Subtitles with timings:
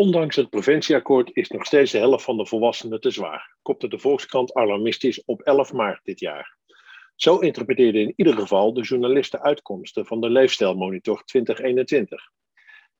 [0.00, 3.98] Ondanks het preventieakkoord is nog steeds de helft van de volwassenen te zwaar, kopte de
[3.98, 6.56] Volkskrant alarmistisch op 11 maart dit jaar.
[7.14, 12.30] Zo interpreteerde in ieder geval de journalist de uitkomsten van de Leefstijlmonitor 2021.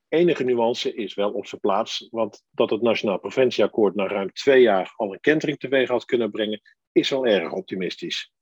[0.08, 4.62] Enige nuance is wel op zijn plaats, want dat het Nationaal Preventieakkoord na ruim twee
[4.62, 6.60] jaar al een kentering teweeg had kunnen brengen,
[6.92, 8.32] is wel erg optimistisch.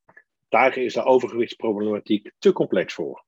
[0.48, 3.27] Daar is de overgewichtsproblematiek te complex voor.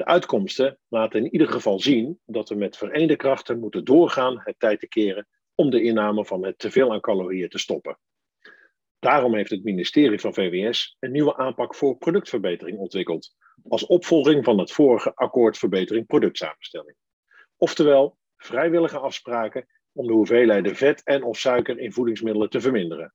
[0.00, 4.58] De uitkomsten laten in ieder geval zien dat we met vereende krachten moeten doorgaan het
[4.58, 7.98] tijd te keren om de inname van het teveel aan calorieën te stoppen.
[8.98, 13.34] Daarom heeft het ministerie van VWS een nieuwe aanpak voor productverbetering ontwikkeld,
[13.68, 16.96] als opvolging van het vorige akkoord verbetering productsamenstelling.
[17.56, 23.14] Oftewel, vrijwillige afspraken om de hoeveelheden vet en of suiker in voedingsmiddelen te verminderen.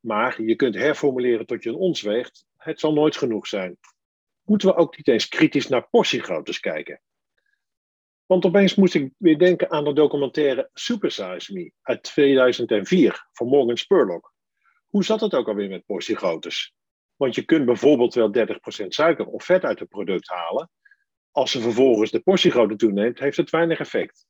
[0.00, 3.78] Maar je kunt herformuleren tot je een ons weegt, het zal nooit genoeg zijn
[4.46, 7.00] moeten we ook niet eens kritisch naar portiegroottes kijken.
[8.26, 13.76] Want opeens moest ik weer denken aan de documentaire Supersize Me uit 2004 van Morgan
[13.76, 14.34] Spurlock.
[14.86, 16.74] Hoe zat het ook alweer met portiegroottes?
[17.16, 20.70] Want je kunt bijvoorbeeld wel 30% suiker of vet uit het product halen.
[21.30, 24.26] Als ze vervolgens de portiegrootte toeneemt, heeft het weinig effect.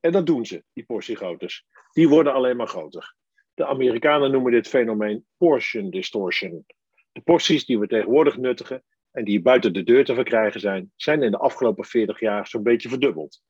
[0.00, 1.64] En dat doen ze, die portiegroottes.
[1.92, 3.14] Die worden alleen maar groter.
[3.54, 6.64] De Amerikanen noemen dit fenomeen portion distortion.
[7.12, 8.84] De porties die we tegenwoordig nuttigen,
[9.16, 12.62] en die buiten de deur te verkrijgen zijn, zijn in de afgelopen 40 jaar zo'n
[12.62, 13.42] beetje verdubbeld.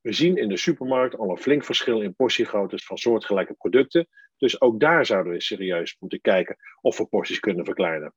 [0.00, 4.60] We zien in de supermarkt al een flink verschil in portiegroottes van soortgelijke producten, dus
[4.60, 8.14] ook daar zouden we serieus moeten kijken of we porties kunnen verkleinen.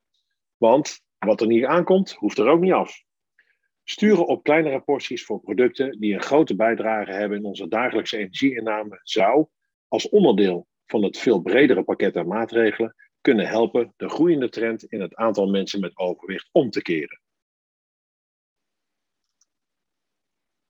[0.58, 3.04] Want wat er niet aankomt, hoeft er ook niet af.
[3.84, 9.00] Sturen op kleinere porties voor producten die een grote bijdrage hebben in onze dagelijkse energieinname
[9.04, 9.48] zou,
[9.88, 15.02] als onderdeel van het veel bredere pakket aan maatregelen, kunnen helpen de groeiende trend in
[15.02, 17.22] het aantal mensen met overgewicht om te keren.